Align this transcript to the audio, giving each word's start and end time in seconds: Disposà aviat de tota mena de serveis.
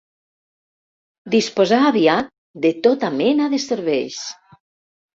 Disposà 1.35 1.79
aviat 1.91 2.33
de 2.67 2.75
tota 2.89 3.15
mena 3.23 3.55
de 3.55 3.65
serveis. 3.71 4.21